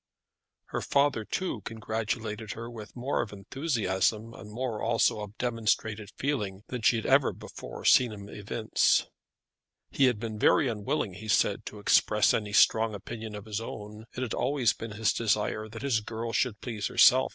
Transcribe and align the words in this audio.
Her 0.69 0.81
father, 0.81 1.23
too, 1.23 1.61
congratulated 1.61 2.53
her 2.53 2.71
with 2.71 2.95
more 2.95 3.21
of 3.21 3.31
enthusiasm, 3.31 4.33
and 4.33 4.49
more 4.51 4.81
also 4.81 5.19
of 5.19 5.37
demonstrated 5.37 6.09
feeling 6.17 6.63
than 6.69 6.81
she 6.81 6.95
had 6.95 7.05
ever 7.05 7.31
before 7.33 7.85
seen 7.85 8.11
him 8.11 8.27
evince. 8.27 9.05
He 9.91 10.05
had 10.05 10.19
been 10.19 10.39
very 10.39 10.67
unwilling, 10.67 11.13
he 11.13 11.27
said, 11.27 11.67
to 11.67 11.77
express 11.77 12.33
any 12.33 12.51
strong 12.51 12.95
opinion 12.95 13.35
of 13.35 13.45
his 13.45 13.61
own. 13.61 14.05
It 14.15 14.21
had 14.23 14.33
always 14.33 14.73
been 14.73 14.93
his 14.93 15.13
desire 15.13 15.69
that 15.69 15.83
his 15.83 15.99
girl 15.99 16.33
should 16.33 16.61
please 16.61 16.87
herself. 16.87 17.29